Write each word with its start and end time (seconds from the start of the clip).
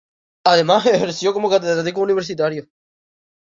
Además, 0.45 0.87
ejerció 0.87 1.31
como 1.31 1.47
catedrático 1.47 2.01
universitario. 2.01 2.65